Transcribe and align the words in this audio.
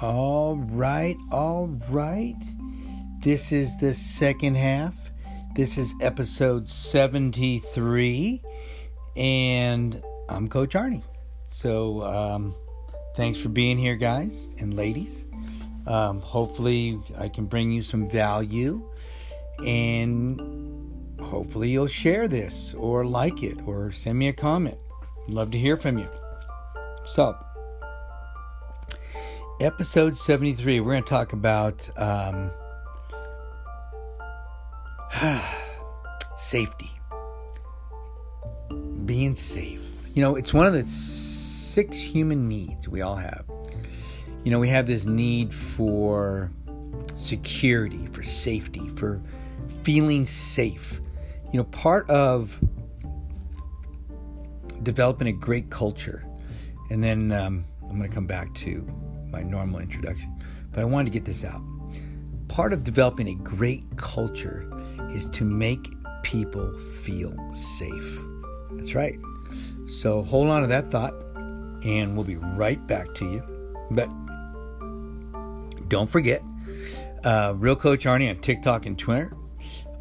All 0.00 0.54
right, 0.54 1.16
all 1.32 1.66
right. 1.90 2.36
This 3.18 3.50
is 3.50 3.76
the 3.78 3.92
second 3.92 4.56
half. 4.56 4.94
This 5.56 5.76
is 5.76 5.92
episode 6.00 6.68
73, 6.68 8.40
and 9.16 10.00
I'm 10.28 10.48
Coach 10.48 10.74
Arnie. 10.74 11.02
So, 11.48 12.02
um, 12.02 12.54
thanks 13.16 13.40
for 13.40 13.48
being 13.48 13.76
here, 13.76 13.96
guys 13.96 14.54
and 14.60 14.74
ladies. 14.74 15.26
Um, 15.88 16.20
hopefully, 16.20 17.00
I 17.18 17.28
can 17.28 17.46
bring 17.46 17.72
you 17.72 17.82
some 17.82 18.08
value, 18.08 18.88
and 19.66 20.40
hopefully, 21.20 21.70
you'll 21.70 21.88
share 21.88 22.28
this 22.28 22.72
or 22.74 23.04
like 23.04 23.42
it 23.42 23.58
or 23.66 23.90
send 23.90 24.16
me 24.16 24.28
a 24.28 24.32
comment. 24.32 24.78
Love 25.26 25.50
to 25.50 25.58
hear 25.58 25.76
from 25.76 25.98
you. 25.98 26.08
So, 27.04 27.36
episode 29.60 30.16
73, 30.16 30.80
we're 30.80 30.92
going 30.92 31.02
to 31.02 31.08
talk 31.08 31.32
about 31.32 31.90
um, 31.96 32.50
safety. 36.36 36.90
Being 39.04 39.34
safe. 39.34 39.84
You 40.14 40.22
know, 40.22 40.36
it's 40.36 40.54
one 40.54 40.66
of 40.66 40.72
the 40.72 40.84
six 40.84 41.98
human 41.98 42.46
needs 42.46 42.88
we 42.88 43.00
all 43.00 43.16
have. 43.16 43.44
You 44.44 44.52
know, 44.52 44.60
we 44.60 44.68
have 44.68 44.86
this 44.86 45.06
need 45.06 45.52
for 45.52 46.52
security, 47.16 48.06
for 48.12 48.22
safety, 48.22 48.86
for 48.96 49.20
feeling 49.82 50.24
safe. 50.24 51.00
You 51.52 51.58
know, 51.58 51.64
part 51.64 52.08
of 52.10 52.56
developing 54.82 55.26
a 55.26 55.32
great 55.32 55.70
culture, 55.70 56.24
and 56.90 57.02
then 57.02 57.32
um, 57.32 57.64
I'm 57.82 57.98
going 57.98 58.08
to 58.08 58.14
come 58.14 58.26
back 58.26 58.54
to 58.56 58.86
my 59.30 59.42
normal 59.42 59.80
introduction, 59.80 60.32
but 60.72 60.80
I 60.80 60.84
wanted 60.84 61.06
to 61.06 61.10
get 61.10 61.24
this 61.24 61.44
out. 61.44 61.62
Part 62.48 62.72
of 62.72 62.84
developing 62.84 63.28
a 63.28 63.34
great 63.34 63.84
culture 63.96 64.68
is 65.12 65.28
to 65.30 65.44
make 65.44 65.92
people 66.22 66.78
feel 66.78 67.34
safe. 67.52 68.18
That's 68.72 68.94
right. 68.94 69.18
So 69.86 70.22
hold 70.22 70.48
on 70.48 70.62
to 70.62 70.68
that 70.68 70.90
thought, 70.90 71.14
and 71.84 72.14
we'll 72.14 72.26
be 72.26 72.36
right 72.36 72.84
back 72.86 73.14
to 73.14 73.24
you. 73.24 73.42
But 73.90 74.08
don't 75.88 76.10
forget, 76.10 76.42
uh, 77.24 77.54
Real 77.56 77.76
Coach 77.76 78.04
Arnie 78.04 78.28
on 78.28 78.40
TikTok 78.40 78.86
and 78.86 78.98
Twitter, 78.98 79.32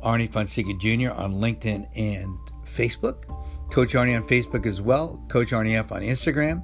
Arnie 0.03 0.31
Fonseca 0.31 0.73
Jr. 0.73 1.11
on 1.11 1.35
LinkedIn 1.35 1.87
and 1.95 2.37
Facebook, 2.65 3.23
Coach 3.71 3.93
Arnie 3.93 4.15
on 4.15 4.27
Facebook 4.27 4.65
as 4.65 4.81
well, 4.81 5.23
Coach 5.29 5.51
Arnie 5.51 5.77
F 5.77 5.91
on 5.91 6.01
Instagram. 6.01 6.63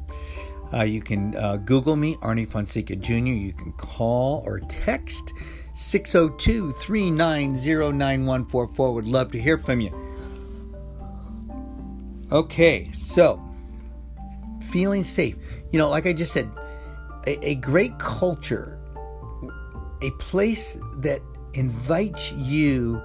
Uh, 0.74 0.84
you 0.84 1.02
can 1.02 1.36
uh, 1.36 1.58
Google 1.58 1.96
me, 1.96 2.16
Arnie 2.18 2.48
Fonseca 2.48 2.96
Jr. 2.96 3.14
You 3.16 3.54
can 3.54 3.74
call 3.74 4.44
or 4.46 4.60
text 4.62 5.34
602 5.76 6.72
390 6.74 7.98
9144. 7.98 8.94
Would 8.94 9.06
love 9.06 9.32
to 9.32 9.40
hear 9.40 9.58
from 9.58 9.82
you. 9.82 9.94
Okay, 12.32 12.88
so 12.94 13.40
feeling 14.72 15.04
safe. 15.04 15.36
You 15.72 15.80
know, 15.80 15.90
like 15.90 16.08
I 16.08 16.14
just 16.14 16.34
said, 16.34 16.50
a, 17.28 17.50
a 17.50 17.56
great 17.56 17.98
culture, 18.00 18.80
a 20.02 20.10
place 20.12 20.80
that 20.98 21.22
invites 21.54 22.32
you 22.32 23.02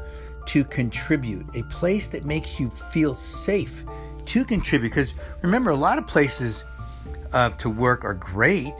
to 0.47 0.65
contribute, 0.65 1.45
a 1.55 1.63
place 1.65 2.09
that 2.09 2.25
makes 2.25 2.59
you 2.59 2.71
feel 2.71 3.13
safe 3.13 3.85
to 4.25 4.45
contribute. 4.47 4.89
Because 4.89 5.13
remember, 5.43 5.71
a 5.71 5.77
lot 5.77 5.99
of 5.99 6.07
places 6.07 6.65
uh, 7.33 7.51
to 7.51 7.71
work 7.71 8.05
are 8.05 8.15
great, 8.15 8.75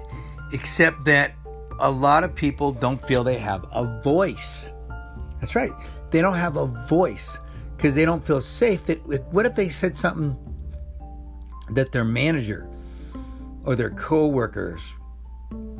except 0.53 1.05
that 1.05 1.35
a 1.81 1.91
lot 1.91 2.25
of 2.25 2.35
people 2.35 2.73
don't 2.73 3.01
feel 3.07 3.23
they 3.23 3.39
have 3.39 3.65
a 3.73 4.01
voice. 4.03 4.73
That's 5.41 5.55
right. 5.55 5.73
They 6.11 6.21
don't 6.21 6.35
have 6.35 6.57
a 6.57 6.67
voice 6.67 7.39
because 7.77 7.95
they 7.95 8.05
don't 8.05 8.27
feel 8.27 8.41
safe. 8.41 8.85
That 8.87 8.99
what 9.33 9.47
if 9.47 9.55
they 9.55 9.69
said 9.69 9.97
something 9.97 10.37
that 11.71 11.93
their 11.93 12.05
manager 12.05 12.69
or 13.65 13.77
their 13.77 13.91
coworkers 13.91 14.97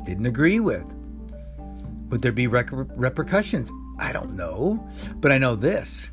didn't 0.05 0.25
agree 0.25 0.59
with? 0.59 0.85
Would 2.09 2.21
there 2.21 2.31
be 2.31 2.47
repercussions? 2.47 3.71
I 3.99 4.13
don't 4.13 4.35
know, 4.35 4.87
but 5.17 5.31
I 5.31 5.37
know 5.37 5.55
this. 5.55 6.09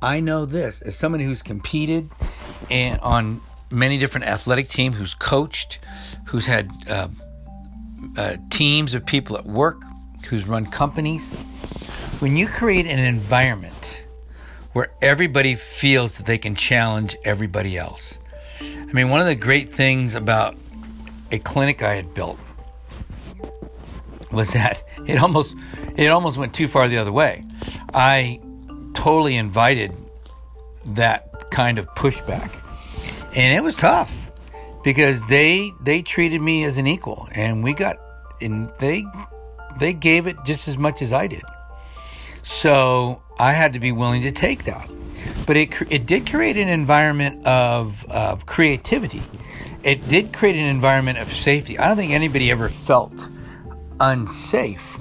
I 0.00 0.18
know 0.18 0.46
this 0.46 0.82
as 0.82 0.96
someone 0.96 1.20
who's 1.20 1.42
competed 1.42 2.10
and 2.70 2.98
on 3.00 3.40
many 3.72 3.98
different 3.98 4.26
athletic 4.26 4.68
teams, 4.68 4.96
who's 4.96 5.14
coached, 5.14 5.78
who's 6.26 6.46
had 6.46 6.70
uh, 6.88 7.08
uh, 8.16 8.36
teams 8.50 8.94
of 8.94 9.04
people 9.06 9.36
at 9.36 9.46
work, 9.46 9.82
who's 10.26 10.46
run 10.46 10.66
companies. 10.66 11.28
When 12.20 12.36
you 12.36 12.46
create 12.46 12.86
an 12.86 12.98
environment 12.98 14.02
where 14.72 14.90
everybody 15.02 15.54
feels 15.54 16.16
that 16.16 16.26
they 16.26 16.38
can 16.38 16.54
challenge 16.54 17.16
everybody 17.24 17.76
else. 17.76 18.18
I 18.60 18.92
mean, 18.92 19.10
one 19.10 19.20
of 19.20 19.26
the 19.26 19.34
great 19.34 19.74
things 19.74 20.14
about 20.14 20.56
a 21.30 21.38
clinic 21.38 21.82
I 21.82 21.94
had 21.94 22.14
built 22.14 22.38
was 24.30 24.52
that 24.52 24.82
it 25.06 25.18
almost 25.18 25.54
it 25.96 26.08
almost 26.08 26.38
went 26.38 26.54
too 26.54 26.68
far 26.68 26.88
the 26.88 26.98
other 26.98 27.12
way. 27.12 27.44
I 27.92 28.40
totally 28.94 29.36
invited 29.36 29.92
that 30.84 31.50
kind 31.50 31.78
of 31.78 31.86
pushback 31.94 32.50
and 33.34 33.54
it 33.54 33.62
was 33.62 33.74
tough 33.76 34.30
because 34.82 35.24
they 35.26 35.72
they 35.80 36.02
treated 36.02 36.40
me 36.40 36.64
as 36.64 36.78
an 36.78 36.86
equal, 36.86 37.28
and 37.32 37.62
we 37.62 37.72
got 37.72 37.98
and 38.40 38.70
they 38.78 39.04
they 39.78 39.92
gave 39.92 40.26
it 40.26 40.36
just 40.44 40.68
as 40.68 40.76
much 40.76 41.02
as 41.02 41.12
I 41.12 41.26
did. 41.26 41.42
So 42.42 43.22
I 43.38 43.52
had 43.52 43.72
to 43.74 43.78
be 43.78 43.92
willing 43.92 44.22
to 44.22 44.32
take 44.32 44.64
that. 44.64 44.90
But 45.46 45.56
it 45.56 45.70
it 45.90 46.06
did 46.06 46.28
create 46.28 46.56
an 46.56 46.68
environment 46.68 47.46
of 47.46 48.04
of 48.10 48.46
creativity. 48.46 49.22
It 49.82 50.08
did 50.08 50.32
create 50.32 50.56
an 50.56 50.66
environment 50.66 51.18
of 51.18 51.32
safety. 51.32 51.78
I 51.78 51.88
don't 51.88 51.96
think 51.96 52.12
anybody 52.12 52.50
ever 52.50 52.68
felt 52.68 53.14
unsafe. 53.98 54.98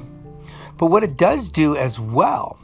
But 0.78 0.88
what 0.88 1.04
it 1.04 1.18
does 1.18 1.50
do 1.50 1.76
as 1.76 2.00
well 2.00 2.58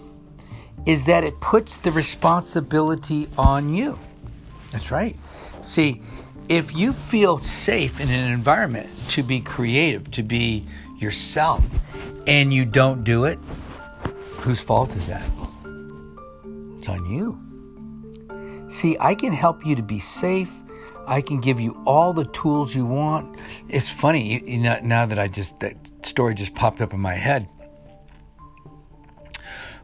is 0.88 1.06
that 1.06 1.24
it 1.24 1.40
puts 1.42 1.78
the 1.78 1.92
responsibility 1.92 3.28
on 3.38 3.74
you. 3.74 4.00
That's 4.72 4.90
right. 4.90 5.16
See, 5.62 6.02
if 6.50 6.76
you 6.76 6.94
feel 6.94 7.38
safe 7.38 8.00
in 8.00 8.10
an 8.10 8.32
environment 8.32 8.90
to 9.10 9.24
be 9.24 9.42
creative, 9.42 10.10
to 10.12 10.24
be 10.24 10.66
yourself, 10.98 11.64
and 12.26 12.54
you 12.54 12.66
don't 12.66 13.04
do 13.04 13.26
it, 13.26 13.38
whose 14.40 14.60
fault 14.60 14.96
is 14.96 15.08
that? 15.08 15.30
It's 16.78 16.88
on 16.88 17.06
you. 17.06 17.44
See, 18.70 18.98
I 19.00 19.16
can 19.16 19.34
help 19.34 19.66
you 19.66 19.76
to 19.76 19.82
be 19.82 20.00
safe. 20.00 20.52
I 21.06 21.22
can 21.22 21.40
give 21.40 21.60
you 21.60 21.82
all 21.86 22.14
the 22.14 22.26
tools 22.26 22.76
you 22.76 22.86
want. 22.86 23.38
It's 23.70 23.90
funny, 23.90 24.42
you 24.50 24.58
know, 24.58 24.80
now 24.84 25.06
that 25.06 25.18
I 25.20 25.28
just, 25.28 25.60
that 25.62 25.76
story 26.06 26.36
just 26.36 26.54
popped 26.54 26.82
up 26.82 26.94
in 26.94 27.00
my 27.00 27.14
head. 27.14 27.48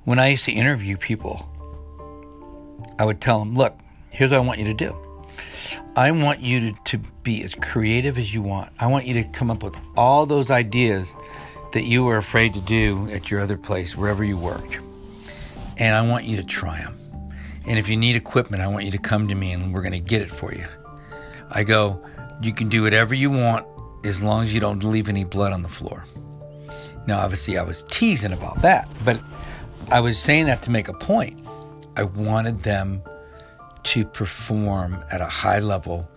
When 0.03 0.19
I 0.19 0.27
used 0.27 0.45
to 0.45 0.51
interview 0.51 0.97
people, 0.97 1.49
I 2.99 3.05
would 3.05 3.21
tell 3.21 3.39
them, 3.39 3.55
look, 3.55 3.77
here's 4.09 4.31
what 4.31 4.37
I 4.37 4.41
want 4.41 4.59
you 4.59 4.65
to 4.65 4.73
do. 4.73 4.95
I 5.95 6.11
want 6.11 6.41
you 6.41 6.71
to, 6.71 6.77
to 6.85 6.97
be 7.23 7.43
as 7.43 7.55
creative 7.55 8.17
as 8.17 8.33
you 8.33 8.41
want. 8.41 8.71
I 8.79 8.87
want 8.87 9.05
you 9.05 9.13
to 9.15 9.23
come 9.25 9.51
up 9.51 9.63
with 9.63 9.75
all 9.95 10.25
those 10.25 10.49
ideas 10.49 11.15
that 11.73 11.83
you 11.83 12.03
were 12.03 12.17
afraid 12.17 12.53
to 12.53 12.61
do 12.61 13.09
at 13.11 13.31
your 13.31 13.39
other 13.39 13.57
place, 13.57 13.95
wherever 13.95 14.23
you 14.23 14.37
worked. 14.37 14.79
And 15.77 15.95
I 15.95 16.01
want 16.07 16.25
you 16.25 16.37
to 16.37 16.43
try 16.43 16.77
them. 16.79 16.99
And 17.65 17.79
if 17.79 17.89
you 17.89 17.97
need 17.97 18.15
equipment, 18.15 18.61
I 18.61 18.67
want 18.67 18.85
you 18.85 18.91
to 18.91 18.97
come 18.97 19.27
to 19.27 19.35
me 19.35 19.51
and 19.51 19.73
we're 19.73 19.81
going 19.81 19.93
to 19.93 19.99
get 19.99 20.21
it 20.21 20.29
for 20.29 20.53
you. 20.53 20.65
I 21.49 21.63
go, 21.63 22.03
you 22.41 22.53
can 22.53 22.69
do 22.69 22.83
whatever 22.83 23.15
you 23.15 23.31
want 23.31 23.65
as 24.03 24.21
long 24.21 24.43
as 24.43 24.53
you 24.53 24.59
don't 24.59 24.83
leave 24.83 25.07
any 25.07 25.23
blood 25.23 25.53
on 25.53 25.61
the 25.61 25.69
floor. 25.69 26.05
Now, 27.07 27.19
obviously, 27.19 27.57
I 27.57 27.63
was 27.63 27.83
teasing 27.89 28.33
about 28.33 28.61
that, 28.61 28.87
but 29.03 29.21
I 29.91 29.99
was 29.99 30.17
saying 30.17 30.45
that 30.45 30.61
to 30.63 30.71
make 30.71 30.87
a 30.87 30.93
point. 30.93 31.45
I 31.95 32.03
wanted 32.03 32.63
them 32.63 33.01
to 33.83 34.05
perform 34.05 35.03
at 35.11 35.21
a 35.21 35.25
high 35.25 35.59
level 35.59 36.07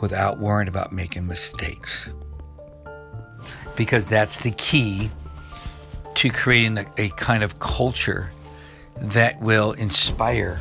without 0.00 0.38
worrying 0.38 0.68
about 0.68 0.92
making 0.92 1.26
mistakes. 1.26 2.08
Because 3.76 4.08
that's 4.08 4.40
the 4.40 4.52
key 4.52 5.10
to 6.14 6.30
creating 6.30 6.78
a, 6.78 6.86
a 6.96 7.08
kind 7.10 7.42
of 7.42 7.58
culture 7.58 8.30
that 9.00 9.40
will 9.40 9.72
inspire 9.72 10.60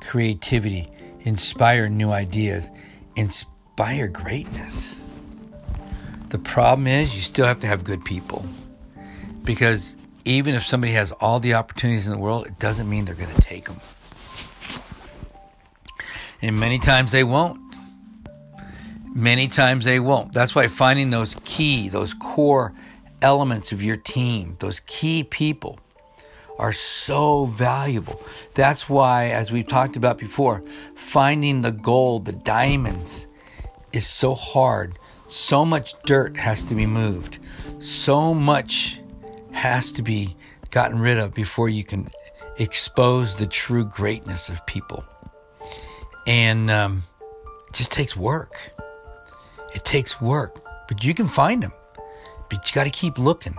creativity, 0.00 0.90
inspire 1.20 1.88
new 1.88 2.10
ideas, 2.10 2.70
inspire 3.16 4.08
greatness. 4.08 5.02
The 6.30 6.38
problem 6.38 6.86
is 6.86 7.14
you 7.14 7.22
still 7.22 7.46
have 7.46 7.60
to 7.60 7.66
have 7.66 7.84
good 7.84 8.04
people. 8.04 8.44
Because 9.44 9.96
even 10.24 10.54
if 10.54 10.64
somebody 10.64 10.92
has 10.94 11.12
all 11.12 11.38
the 11.38 11.54
opportunities 11.54 12.06
in 12.06 12.12
the 12.12 12.18
world, 12.18 12.46
it 12.46 12.58
doesn't 12.58 12.88
mean 12.88 13.04
they're 13.04 13.14
going 13.14 13.34
to 13.34 13.42
take 13.42 13.66
them. 13.66 13.76
And 16.42 16.58
many 16.58 16.78
times 16.78 17.12
they 17.12 17.24
won't. 17.24 17.60
Many 19.14 19.48
times 19.48 19.84
they 19.84 20.00
won't. 20.00 20.32
That's 20.32 20.54
why 20.54 20.66
finding 20.66 21.10
those 21.10 21.36
key, 21.44 21.88
those 21.88 22.14
core 22.14 22.74
elements 23.22 23.72
of 23.72 23.82
your 23.82 23.96
team, 23.96 24.56
those 24.60 24.80
key 24.86 25.22
people, 25.22 25.78
are 26.58 26.72
so 26.72 27.46
valuable. 27.46 28.20
That's 28.54 28.88
why, 28.88 29.30
as 29.30 29.50
we've 29.50 29.66
talked 29.66 29.96
about 29.96 30.18
before, 30.18 30.62
finding 30.94 31.62
the 31.62 31.72
gold, 31.72 32.26
the 32.26 32.32
diamonds, 32.32 33.26
is 33.92 34.06
so 34.06 34.34
hard. 34.34 34.98
So 35.28 35.64
much 35.64 35.94
dirt 36.04 36.36
has 36.36 36.62
to 36.64 36.74
be 36.74 36.86
moved. 36.86 37.38
So 37.80 38.34
much 38.34 39.00
has 39.52 39.92
to 39.92 40.02
be 40.02 40.36
gotten 40.70 40.98
rid 40.98 41.18
of 41.18 41.34
before 41.34 41.68
you 41.68 41.84
can 41.84 42.10
expose 42.58 43.36
the 43.36 43.46
true 43.46 43.84
greatness 43.84 44.48
of 44.48 44.64
people. 44.66 45.04
And 46.26 46.70
um, 46.70 47.04
it 47.68 47.74
just 47.74 47.92
takes 47.92 48.16
work. 48.16 48.54
It 49.74 49.84
takes 49.84 50.20
work, 50.20 50.62
but 50.88 51.04
you 51.04 51.14
can 51.14 51.28
find 51.28 51.62
them. 51.62 51.72
But 52.48 52.68
you 52.68 52.74
got 52.74 52.84
to 52.84 52.90
keep 52.90 53.18
looking 53.18 53.56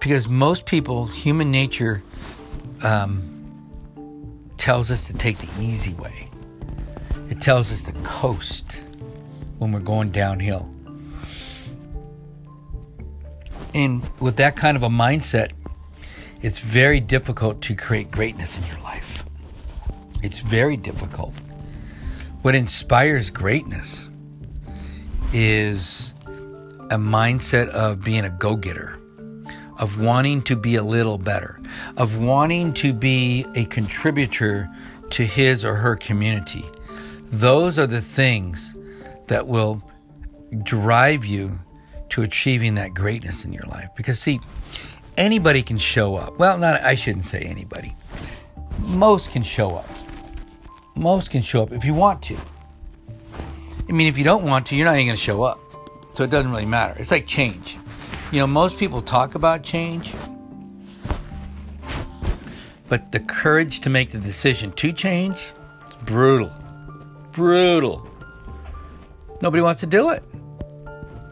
because 0.00 0.26
most 0.26 0.66
people, 0.66 1.06
human 1.06 1.50
nature 1.50 2.02
um, 2.82 3.32
tells 4.56 4.90
us 4.90 5.06
to 5.06 5.12
take 5.12 5.38
the 5.38 5.62
easy 5.62 5.94
way. 5.94 6.28
It 7.30 7.40
tells 7.40 7.72
us 7.72 7.82
to 7.82 7.92
coast 8.04 8.80
when 9.58 9.72
we're 9.72 9.80
going 9.80 10.10
downhill. 10.10 10.70
And 13.74 14.08
with 14.20 14.36
that 14.36 14.56
kind 14.56 14.76
of 14.76 14.82
a 14.82 14.88
mindset, 14.88 15.52
it's 16.40 16.58
very 16.58 17.00
difficult 17.00 17.60
to 17.62 17.74
create 17.74 18.10
greatness 18.10 18.56
in 18.56 18.64
your 18.64 18.78
life. 18.80 19.24
It's 20.22 20.38
very 20.38 20.76
difficult. 20.76 21.34
What 22.46 22.54
inspires 22.54 23.28
greatness 23.28 24.08
is 25.32 26.14
a 26.90 26.96
mindset 26.96 27.66
of 27.70 28.04
being 28.04 28.24
a 28.24 28.30
go 28.30 28.54
getter, 28.54 29.00
of 29.78 29.98
wanting 29.98 30.42
to 30.42 30.54
be 30.54 30.76
a 30.76 30.82
little 30.84 31.18
better, 31.18 31.60
of 31.96 32.18
wanting 32.18 32.72
to 32.74 32.92
be 32.92 33.44
a 33.56 33.64
contributor 33.64 34.68
to 35.10 35.26
his 35.26 35.64
or 35.64 35.74
her 35.74 35.96
community. 35.96 36.64
Those 37.32 37.80
are 37.80 37.86
the 37.88 38.00
things 38.00 38.76
that 39.26 39.48
will 39.48 39.82
drive 40.62 41.24
you 41.24 41.58
to 42.10 42.22
achieving 42.22 42.76
that 42.76 42.94
greatness 42.94 43.44
in 43.44 43.52
your 43.52 43.66
life. 43.66 43.88
Because, 43.96 44.20
see, 44.20 44.38
anybody 45.16 45.64
can 45.64 45.78
show 45.78 46.14
up. 46.14 46.38
Well, 46.38 46.58
not 46.58 46.80
I 46.80 46.94
shouldn't 46.94 47.24
say 47.24 47.40
anybody. 47.40 47.96
Most 48.78 49.32
can 49.32 49.42
show 49.42 49.74
up. 49.74 49.90
Most 50.96 51.30
can 51.30 51.42
show 51.42 51.62
up 51.62 51.72
if 51.72 51.84
you 51.84 51.94
want 51.94 52.22
to. 52.22 52.36
I 53.88 53.92
mean, 53.92 54.08
if 54.08 54.18
you 54.18 54.24
don't 54.24 54.44
want 54.44 54.66
to, 54.66 54.76
you're 54.76 54.86
not 54.86 54.94
even 54.94 55.06
going 55.06 55.16
to 55.16 55.22
show 55.22 55.42
up. 55.42 55.60
So 56.14 56.24
it 56.24 56.30
doesn't 56.30 56.50
really 56.50 56.64
matter. 56.64 56.98
It's 56.98 57.10
like 57.10 57.26
change. 57.26 57.76
You 58.32 58.40
know, 58.40 58.46
most 58.46 58.78
people 58.78 59.02
talk 59.02 59.34
about 59.34 59.62
change, 59.62 60.14
but 62.88 63.12
the 63.12 63.20
courage 63.20 63.80
to 63.80 63.90
make 63.90 64.10
the 64.10 64.18
decision 64.18 64.72
to 64.72 64.92
change, 64.92 65.36
it's 65.86 65.96
brutal. 66.04 66.50
Brutal. 67.32 68.08
Nobody 69.42 69.62
wants 69.62 69.80
to 69.82 69.86
do 69.86 70.08
it. 70.10 70.22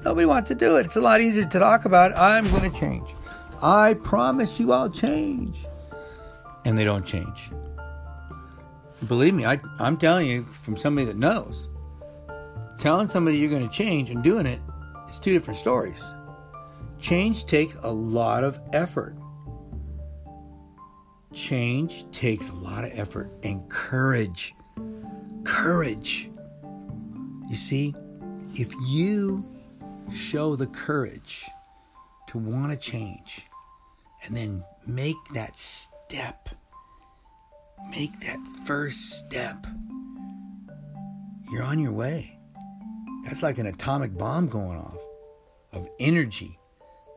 Nobody 0.04 0.26
wants 0.26 0.48
to 0.48 0.54
do 0.54 0.76
it. 0.76 0.86
It's 0.86 0.96
a 0.96 1.00
lot 1.00 1.22
easier 1.22 1.46
to 1.46 1.58
talk 1.58 1.86
about. 1.86 2.16
I'm 2.16 2.48
going 2.50 2.70
to 2.70 2.78
change. 2.78 3.08
I 3.62 3.94
promise 3.94 4.60
you 4.60 4.72
I'll 4.72 4.90
change. 4.90 5.64
And 6.66 6.76
they 6.76 6.84
don't 6.84 7.06
change. 7.06 7.50
Believe 9.08 9.34
me, 9.34 9.44
I, 9.44 9.60
I'm 9.78 9.96
telling 9.96 10.28
you 10.28 10.44
from 10.44 10.76
somebody 10.76 11.06
that 11.06 11.16
knows. 11.16 11.68
Telling 12.78 13.08
somebody 13.08 13.38
you're 13.38 13.50
going 13.50 13.68
to 13.68 13.74
change 13.74 14.10
and 14.10 14.22
doing 14.22 14.46
it 14.46 14.60
is 15.08 15.18
two 15.18 15.32
different 15.32 15.58
stories. 15.58 16.02
Change 17.00 17.46
takes 17.46 17.76
a 17.82 17.90
lot 17.90 18.44
of 18.44 18.58
effort. 18.72 19.16
Change 21.32 22.10
takes 22.12 22.50
a 22.50 22.54
lot 22.54 22.84
of 22.84 22.98
effort 22.98 23.30
and 23.42 23.68
courage. 23.68 24.54
Courage. 25.44 26.30
You 27.50 27.56
see, 27.56 27.94
if 28.54 28.72
you 28.86 29.44
show 30.12 30.56
the 30.56 30.68
courage 30.68 31.44
to 32.28 32.38
want 32.38 32.70
to 32.70 32.76
change 32.76 33.46
and 34.24 34.36
then 34.36 34.64
make 34.86 35.16
that 35.34 35.56
step, 35.56 36.48
make 37.90 38.20
that 38.20 38.38
first 38.64 39.10
step, 39.10 39.66
you're 41.50 41.62
on 41.62 41.78
your 41.78 41.92
way. 41.92 42.38
That's 43.24 43.42
like 43.42 43.58
an 43.58 43.66
atomic 43.66 44.16
bomb 44.16 44.48
going 44.48 44.78
off 44.78 44.98
of 45.72 45.88
energy 45.98 46.58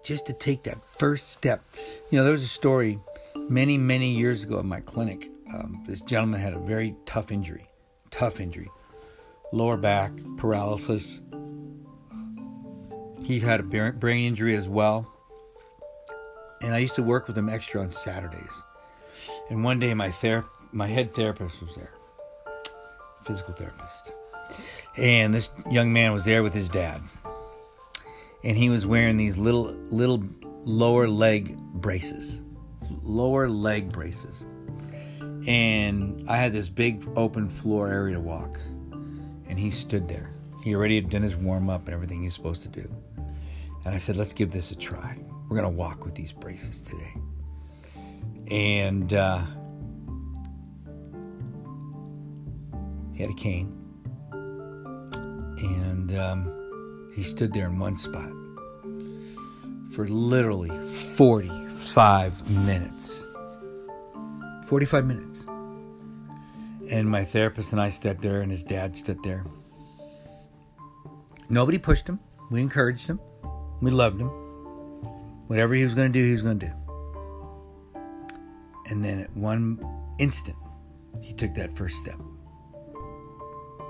just 0.03 0.25
to 0.27 0.33
take 0.33 0.63
that 0.63 0.83
first 0.83 1.31
step. 1.31 1.63
You 2.09 2.17
know, 2.17 2.23
there 2.23 2.31
was 2.31 2.43
a 2.43 2.47
story 2.47 2.99
many, 3.49 3.77
many 3.77 4.11
years 4.11 4.43
ago 4.43 4.59
at 4.59 4.65
my 4.65 4.79
clinic. 4.79 5.29
Um, 5.53 5.83
this 5.87 6.01
gentleman 6.01 6.39
had 6.39 6.53
a 6.53 6.59
very 6.59 6.95
tough 7.05 7.31
injury, 7.31 7.67
tough 8.09 8.39
injury, 8.39 8.69
lower 9.51 9.77
back 9.77 10.11
paralysis. 10.37 11.21
He 13.23 13.39
had 13.39 13.59
a 13.59 13.63
brain 13.63 14.25
injury 14.25 14.55
as 14.55 14.69
well. 14.69 15.13
And 16.61 16.73
I 16.73 16.79
used 16.79 16.95
to 16.95 17.03
work 17.03 17.27
with 17.27 17.37
him 17.37 17.49
extra 17.49 17.81
on 17.81 17.89
Saturdays. 17.89 18.65
And 19.49 19.63
one 19.63 19.79
day 19.79 19.93
my 19.93 20.09
ther- 20.09 20.45
my 20.71 20.87
head 20.87 21.13
therapist 21.13 21.61
was 21.61 21.75
there, 21.75 21.93
physical 23.23 23.53
therapist. 23.53 24.11
And 24.95 25.33
this 25.33 25.51
young 25.69 25.93
man 25.93 26.13
was 26.13 26.25
there 26.25 26.43
with 26.43 26.53
his 26.53 26.69
dad. 26.69 27.01
And 28.43 28.57
he 28.57 28.69
was 28.69 28.85
wearing 28.85 29.17
these 29.17 29.37
little 29.37 29.65
little 29.91 30.23
lower 30.63 31.07
leg 31.07 31.57
braces. 31.57 32.41
Lower 33.03 33.49
leg 33.49 33.91
braces. 33.91 34.45
And 35.47 36.25
I 36.29 36.37
had 36.37 36.53
this 36.53 36.69
big 36.69 37.07
open 37.15 37.49
floor 37.49 37.89
area 37.89 38.15
to 38.15 38.21
walk. 38.21 38.59
And 39.47 39.59
he 39.59 39.69
stood 39.69 40.07
there. 40.07 40.31
He 40.63 40.75
already 40.75 40.95
had 40.95 41.09
done 41.09 41.21
his 41.21 41.35
warm 41.35 41.69
up 41.69 41.85
and 41.85 41.93
everything 41.93 42.23
he's 42.23 42.33
supposed 42.33 42.63
to 42.63 42.69
do. 42.69 42.89
And 43.85 43.95
I 43.95 43.97
said, 43.97 44.17
let's 44.17 44.33
give 44.33 44.51
this 44.51 44.71
a 44.71 44.75
try. 44.75 45.17
We're 45.47 45.57
going 45.57 45.71
to 45.71 45.77
walk 45.77 46.03
with 46.03 46.15
these 46.15 46.33
braces 46.33 46.83
today. 46.83 47.13
And 48.51 49.13
uh, 49.13 49.41
he 53.17 53.23
had 53.23 53.31
a 53.31 53.35
cane. 53.35 53.73
And 54.31 56.15
um, 56.15 57.09
he 57.15 57.23
stood 57.23 57.51
there 57.51 57.65
in 57.65 57.79
one 57.79 57.97
spot 57.97 58.29
for 59.91 60.07
literally 60.07 60.69
45 60.87 62.49
minutes. 62.65 63.25
45 64.67 65.05
minutes. 65.07 65.47
And 66.91 67.09
my 67.09 67.25
therapist 67.25 67.71
and 67.71 67.81
I 67.81 67.89
stood 67.89 68.21
there, 68.21 68.41
and 68.41 68.51
his 68.51 68.63
dad 68.63 68.95
stood 68.95 69.23
there. 69.23 69.43
Nobody 71.49 71.79
pushed 71.79 72.07
him. 72.07 72.19
We 72.51 72.61
encouraged 72.61 73.07
him. 73.07 73.19
We 73.81 73.89
loved 73.89 74.21
him. 74.21 74.27
Whatever 75.47 75.73
he 75.73 75.83
was 75.85 75.95
going 75.95 76.13
to 76.13 76.19
do, 76.19 76.23
he 76.23 76.33
was 76.33 76.43
going 76.43 76.59
to 76.59 76.67
do. 76.67 76.73
And 78.91 79.03
then 79.03 79.19
at 79.19 79.35
one 79.35 79.83
instant, 80.19 80.57
he 81.19 81.33
took 81.33 81.55
that 81.55 81.75
first 81.75 81.95
step. 81.95 82.19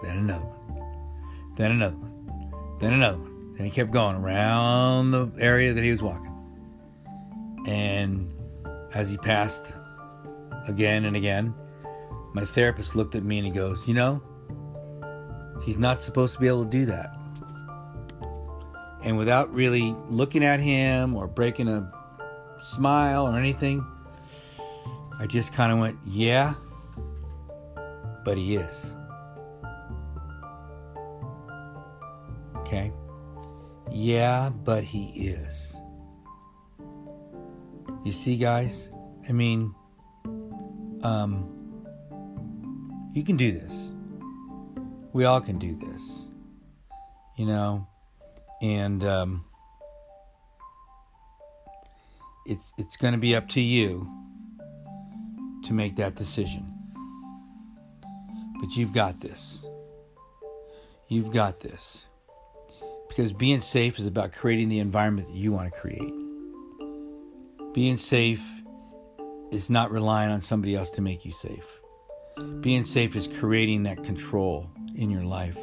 Then 0.04 0.18
another 0.18 0.46
one. 0.46 1.56
Then 1.56 1.72
another 1.72 1.98
one. 1.98 2.78
Then 2.80 2.94
another 2.94 3.18
one. 3.18 3.54
Then 3.56 3.66
he 3.66 3.72
kept 3.72 3.92
going 3.92 4.16
around 4.16 5.12
the 5.12 5.32
area 5.40 5.74
that 5.74 5.84
he 5.84 5.92
was 5.92 6.02
walking. 6.02 6.34
And 7.68 8.34
as 8.94 9.10
he 9.10 9.18
passed 9.18 9.74
again 10.68 11.06
and 11.06 11.16
again, 11.16 11.54
my 12.34 12.46
therapist 12.46 12.96
looked 12.96 13.16
at 13.16 13.24
me 13.24 13.40
and 13.40 13.48
he 13.48 13.52
goes, 13.52 13.88
You 13.88 13.96
know, 13.96 14.22
he's 15.64 15.78
not 15.78 16.02
supposed 16.02 16.36
to 16.36 16.40
be 16.40 16.48
able 16.48 16.66
to 16.66 16.70
do 16.70 16.86
that. 16.86 17.14
And 19.04 19.18
without 19.18 19.54
really 19.54 19.96
looking 20.10 20.46
at 20.46 20.60
him 20.60 21.16
or 21.16 21.28
breaking 21.28 21.68
a 21.68 21.92
smile 22.62 23.28
or 23.28 23.38
anything, 23.38 23.86
I 25.20 25.26
just 25.26 25.52
kind 25.54 25.72
of 25.72 25.80
went, 25.80 25.98
Yeah, 26.06 26.54
but 28.24 28.38
he 28.38 28.56
is. 28.56 28.94
Okay? 32.68 32.92
Yeah, 33.90 34.50
but 34.50 34.84
he 34.84 35.06
is. 35.16 35.78
You 38.04 38.12
see, 38.12 38.36
guys? 38.36 38.90
I 39.28 39.32
mean, 39.32 39.74
um, 41.02 41.86
you 43.14 43.24
can 43.24 43.38
do 43.38 43.54
this. 43.54 43.94
We 45.14 45.24
all 45.24 45.40
can 45.40 45.58
do 45.58 45.78
this. 45.78 46.28
You 47.38 47.46
know, 47.46 47.88
and 48.62 49.02
um, 49.06 49.46
it's 52.46 52.74
it's 52.78 52.98
going 52.98 53.14
to 53.14 53.18
be 53.18 53.34
up 53.34 53.48
to 53.50 53.62
you 53.62 54.12
to 55.64 55.74
make 55.74 55.96
that 55.96 56.16
decision. 56.16 56.74
But 58.60 58.76
you've 58.76 58.92
got 58.92 59.22
this. 59.22 59.66
You've 61.08 61.32
got 61.32 61.62
this. 61.62 62.07
Because 63.18 63.34
being 63.34 63.62
safe 63.62 63.98
is 63.98 64.06
about 64.06 64.32
creating 64.32 64.70
the 64.70 64.78
environment 64.78 65.30
that 65.30 65.36
you 65.36 65.52
want 65.52 65.74
to 65.74 65.80
create. 65.80 66.14
Being 67.74 67.98
safe 67.98 68.44
is 69.52 69.72
not 69.72 69.90
relying 69.90 70.30
on 70.30 70.40
somebody 70.40 70.76
else 70.76 70.92
to 70.92 71.02
make 71.02 71.26
you 71.26 71.32
safe. 71.32 71.66
Being 72.62 72.84
safe 72.84 73.16
is 73.16 73.26
creating 73.26 73.82
that 73.84 74.04
control 74.04 74.70
in 74.94 75.10
your 75.10 75.24
life 75.24 75.58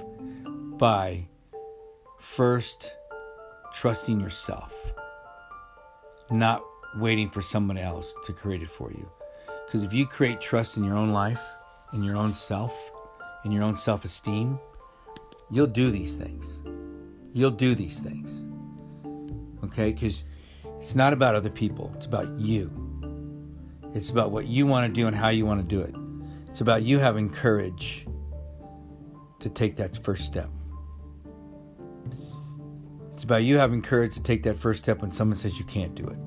by 0.44 1.28
first 2.18 2.92
trusting 3.73 4.18
yourself, 4.18 4.92
not 6.32 6.61
waiting 6.96 7.30
for 7.30 7.40
someone 7.40 7.78
else 7.78 8.16
to 8.25 8.32
create 8.32 8.62
it 8.62 8.70
for 8.70 8.90
you. 8.90 9.08
Because 9.64 9.84
if 9.84 9.92
you 9.92 10.08
create 10.08 10.40
trust 10.40 10.76
in 10.76 10.82
your 10.82 10.96
own 10.96 11.12
life, 11.12 11.40
in 11.92 12.02
your 12.02 12.16
own 12.16 12.34
self, 12.34 12.90
in 13.44 13.52
your 13.52 13.62
own 13.62 13.76
self 13.76 14.04
esteem, 14.04 14.58
you'll 15.52 15.68
do 15.68 15.92
these 15.92 16.16
things. 16.16 16.58
You'll 17.34 17.50
do 17.50 17.74
these 17.74 17.98
things. 17.98 18.46
Okay? 19.64 19.92
Because 19.92 20.24
it's 20.78 20.94
not 20.94 21.12
about 21.12 21.34
other 21.34 21.50
people, 21.50 21.92
it's 21.94 22.06
about 22.06 22.28
you. 22.38 22.72
It's 23.92 24.10
about 24.10 24.30
what 24.30 24.46
you 24.46 24.66
want 24.66 24.86
to 24.86 24.92
do 24.92 25.06
and 25.06 25.14
how 25.14 25.28
you 25.28 25.44
want 25.44 25.60
to 25.60 25.66
do 25.66 25.82
it. 25.82 25.94
It's 26.48 26.60
about 26.60 26.84
you 26.84 27.00
having 27.00 27.28
courage 27.28 28.06
to 29.40 29.50
take 29.50 29.76
that 29.76 30.02
first 30.02 30.24
step. 30.24 30.48
It's 33.12 33.24
about 33.24 33.42
you 33.42 33.58
having 33.58 33.82
courage 33.82 34.14
to 34.14 34.22
take 34.22 34.44
that 34.44 34.56
first 34.56 34.82
step 34.82 35.02
when 35.02 35.10
someone 35.10 35.36
says 35.36 35.58
you 35.58 35.64
can't 35.64 35.94
do 35.94 36.06
it 36.06 36.18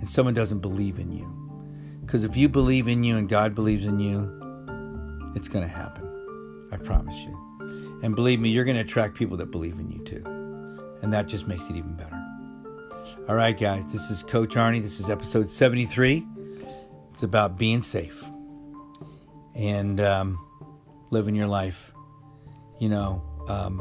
and 0.00 0.08
someone 0.08 0.34
doesn't 0.34 0.60
believe 0.60 0.98
in 0.98 1.12
you. 1.12 1.34
Because 2.02 2.24
if 2.24 2.36
you 2.36 2.48
believe 2.48 2.88
in 2.88 3.04
you 3.04 3.16
and 3.16 3.28
God 3.28 3.54
believes 3.54 3.84
in 3.84 3.98
you, 3.98 5.32
it's 5.34 5.48
going 5.48 5.66
to 5.66 5.74
happen. 5.74 6.04
I 6.72 6.76
promise 6.76 7.16
you. 7.16 7.47
And 8.02 8.14
believe 8.14 8.40
me, 8.40 8.50
you're 8.50 8.64
going 8.64 8.76
to 8.76 8.82
attract 8.82 9.14
people 9.14 9.36
that 9.38 9.50
believe 9.50 9.78
in 9.78 9.90
you 9.90 9.98
too. 10.04 10.22
And 11.02 11.12
that 11.12 11.26
just 11.26 11.46
makes 11.46 11.68
it 11.68 11.76
even 11.76 11.94
better. 11.94 12.14
All 13.28 13.34
right, 13.34 13.58
guys, 13.58 13.84
this 13.92 14.10
is 14.10 14.22
Coach 14.22 14.54
Arnie. 14.54 14.80
This 14.80 15.00
is 15.00 15.10
episode 15.10 15.50
73. 15.50 16.26
It's 17.12 17.22
about 17.22 17.58
being 17.58 17.82
safe 17.82 18.24
and 19.54 20.00
um, 20.00 20.38
living 21.10 21.34
your 21.34 21.48
life, 21.48 21.92
you 22.78 22.88
know, 22.88 23.22
um, 23.48 23.80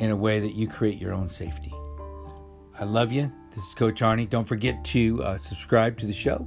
in 0.00 0.10
a 0.10 0.16
way 0.16 0.40
that 0.40 0.54
you 0.54 0.68
create 0.68 0.98
your 0.98 1.12
own 1.12 1.28
safety. 1.28 1.74
I 2.78 2.84
love 2.84 3.10
you. 3.10 3.32
This 3.50 3.66
is 3.66 3.74
Coach 3.74 4.00
Arnie. 4.00 4.28
Don't 4.28 4.46
forget 4.46 4.84
to 4.86 5.22
uh, 5.24 5.38
subscribe 5.38 5.98
to 5.98 6.06
the 6.06 6.12
show. 6.12 6.46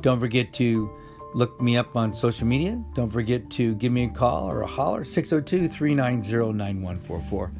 Don't 0.00 0.20
forget 0.20 0.52
to 0.54 0.90
look 1.34 1.60
me 1.60 1.76
up 1.76 1.96
on 1.96 2.14
social 2.14 2.46
media. 2.46 2.82
Don't 2.94 3.10
forget 3.10 3.50
to 3.52 3.74
give 3.76 3.92
me 3.92 4.04
a 4.04 4.08
call 4.08 4.50
or 4.50 4.62
a 4.62 4.66
holler 4.66 5.04
602 5.04 5.68
390 5.68 6.52
9144. 6.52 7.52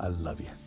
I 0.00 0.08
love 0.08 0.40
you. 0.40 0.65